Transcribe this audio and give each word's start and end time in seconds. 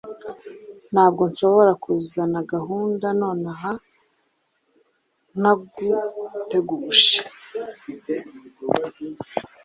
Ntabwo 0.91 1.23
nshobora 1.31 1.71
kuzana 1.83 2.39
gahunda 2.53 3.05
nonaha 3.21 3.71
ntaguteguje. 5.39 7.15